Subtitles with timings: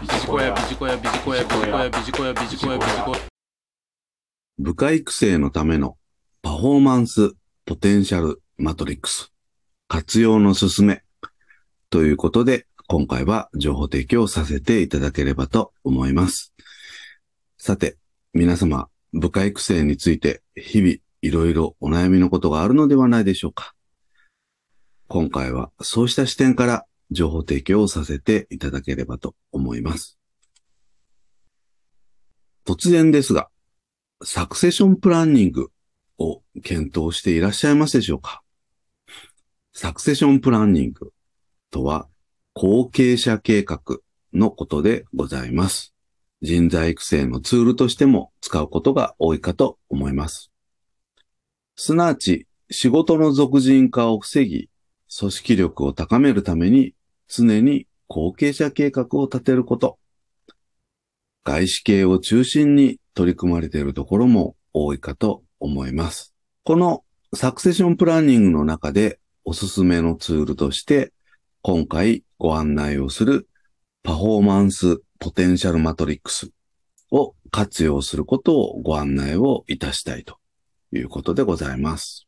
[0.00, 3.18] ビジコヤビジコヤビジコヤビジコヤビジコヤビジコヤビジコヤ
[4.58, 5.98] 部下育成のための
[6.40, 7.34] パフォーマンス
[7.66, 9.30] ポテンシャルマトリックス
[9.88, 11.02] 活用の進め
[11.90, 16.54] ということで今回は情報提供させていただければと思います。
[17.58, 17.98] さて、
[18.32, 23.74] 皆様、部下育成について日々いろいろお悩みのことがあるのではないでしょうか。
[25.08, 30.18] 今回はそうした視点から情報提供をさせていただければと思います。
[32.66, 33.48] 突然ですが、
[34.24, 35.70] サクセションプランニング
[36.18, 38.42] を検討していらっしゃいますでしょうか？
[39.72, 41.12] サクセションプランニング
[41.70, 42.08] とは
[42.54, 43.80] 後継者計画
[44.32, 45.94] のことでございます。
[46.42, 50.50] 人材育成のツールとしても使うことが多いかと思います。
[51.76, 54.68] すなわち仕事の俗人化を防ぎ、
[55.18, 56.94] 組織力を高めるために
[57.26, 60.00] 常に後継者計画を立てること。
[61.44, 66.34] 外資系を中心に取り組まれているところも多いかと思います。
[66.64, 71.12] このサクセションプランニングの中でおすすめのツールとして、
[71.62, 73.48] 今回ご案内をする
[74.02, 76.50] パフォーマンスポテンシャルマトリックス
[77.12, 80.38] を活用することをご案内をいたしたいと
[80.92, 82.26] いうことでございます。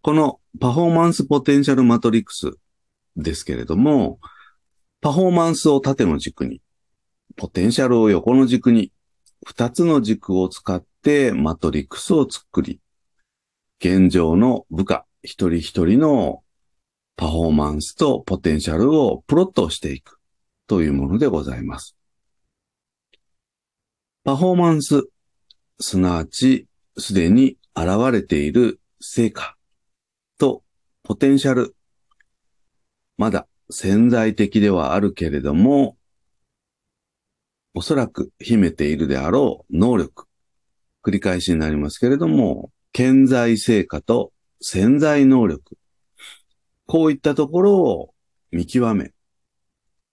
[0.00, 2.52] このパフォーマンスポテンシャルマトリックス
[3.18, 4.18] ですけれども、
[5.00, 6.62] パフォーマンスを縦の軸に、
[7.36, 8.92] ポテンシャルを横の軸に、
[9.46, 12.80] 二つの軸を使ってマトリックスを作り、
[13.80, 16.42] 現状の部下一人一人の
[17.16, 20.18] パフォーマンスとポテンシャルをプロットしていく
[20.66, 21.96] というものでございます。
[24.24, 25.08] パフォーマンス、
[25.80, 26.66] すなわち
[26.96, 29.56] すでに現れている成果
[30.38, 30.62] と
[31.02, 31.76] ポテンシャル、
[33.18, 35.98] まだ潜在的ではあるけれども、
[37.74, 40.26] おそらく秘めているであろう能力。
[41.04, 45.76] 繰り返しになりますけれども、顕在成果と潜在能力。
[46.86, 48.14] こういったところを
[48.50, 49.12] 見極め、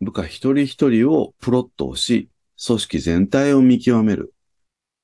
[0.00, 2.28] 部下一人一人をプロットをし、
[2.64, 4.34] 組織全体を見極める。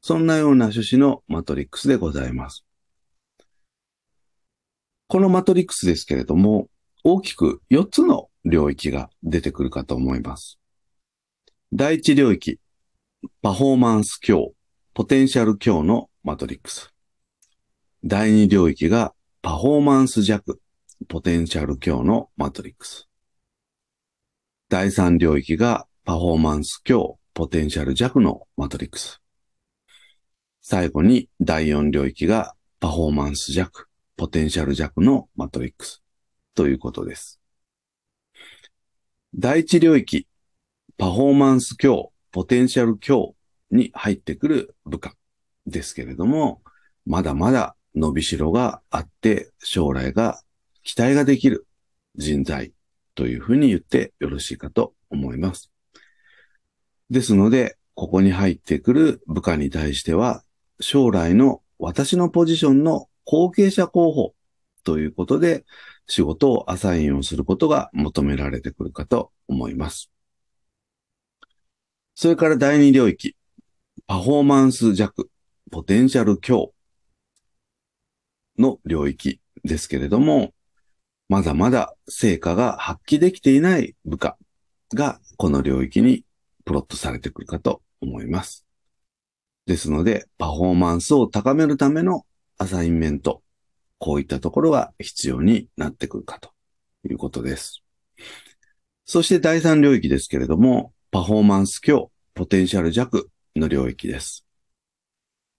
[0.00, 2.64] そんなような趣旨のマトリックスでございます。
[5.08, 6.68] このマトリックスですけれども、
[7.08, 10.58] 大きく4つの領域が出てくるかと思います。
[11.72, 12.58] 第一領域、
[13.42, 14.54] パフォーマンス強、
[14.92, 16.92] ポテンシャル強のマトリックス。
[18.02, 20.60] 第二領域がパフォーマンス弱、
[21.06, 23.08] ポテンシャル強のマトリックス。
[24.68, 29.22] 第三領域がパフォーマンス強、ポテンシャル弱のマトリックス。
[30.60, 33.86] 最後に第四領域がパフォーマンス弱、
[34.16, 36.02] ポテンシャル弱のマトリックス。
[36.56, 37.38] ということです。
[39.34, 40.26] 第一領域、
[40.96, 43.36] パフォーマンス強、ポテンシャル強
[43.70, 45.14] に入ってくる部下
[45.66, 46.62] ですけれども、
[47.04, 50.40] まだまだ伸びしろがあって、将来が
[50.82, 51.66] 期待ができる
[52.14, 52.72] 人材
[53.14, 55.70] というふうに言ってよろしいかと思います。
[57.10, 60.42] ですので、ここに入ってくる部下に対しては、
[60.80, 64.34] 将来の私のポジションの後継者候補
[64.84, 65.66] ということで、
[66.06, 70.10] 仕事をアサインをすることが求められてくるかと思います。
[72.14, 73.36] それから第二領域、
[74.06, 75.28] パフォーマンス弱、
[75.70, 76.72] ポテンシャル強
[78.58, 80.54] の領域ですけれども、
[81.28, 84.38] まだまだ成果が発揮できていない部下
[84.94, 86.24] がこの領域に
[86.64, 88.64] プロットされてくるかと思います。
[89.66, 92.24] ですので、パフォーマンスを高めるための
[92.58, 93.42] アサインメント、
[93.98, 96.50] こういったところが必要になってくるかと
[97.08, 97.82] いうことです。
[99.04, 104.44] そして第三領域ですけれども、パフォーマンス強、ポテンシャル弱の領域です。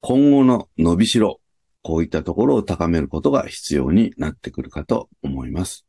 [0.00, 1.40] 今後の伸びしろ、
[1.82, 5.84] こういったところを高めることが必要になってくるかと思います。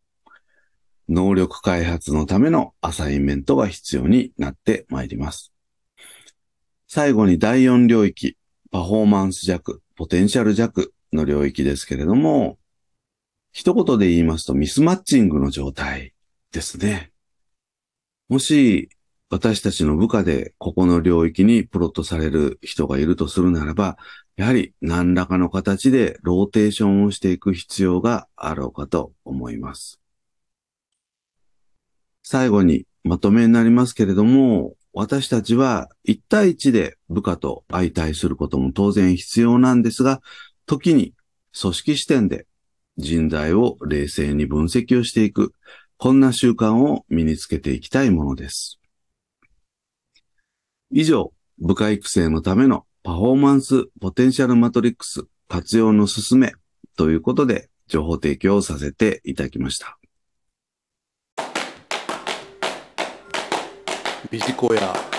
[1.10, 5.54] 能力開発のためのアサインメントが必要になってまいります。
[6.88, 8.38] 最後に第4領域、
[8.72, 12.58] パフォーマンス弱、ポテンシャル弱の領域ですけれども、
[13.52, 16.14] 一言で言いますとミスマッチングの状態
[16.52, 17.12] ですね。
[18.30, 18.90] もし
[19.30, 23.98] 私たちの部下でここの領域にプロットされる人がいるとするならば、
[24.36, 30.00] やはり何らかの形でローテーションをしていく必要があろうかと思います。
[32.22, 40.22] 最後にまとめになりますけれども、私たちは1対1で部下と相対することも当然必要なんですが、
[40.66, 41.14] 時に
[41.60, 42.48] 組織視点で
[42.98, 45.54] 人材を冷静に分析をしていく、
[45.98, 48.80] こんな習慣を身につけていきたいものです。
[50.92, 56.54] 以上、部下育成のためのパフォーマンスポテンシャルマトリックス活用の進め
[56.96, 59.98] ということで情報提供をさせていただきました。
[64.32, 65.13] ビジコヤ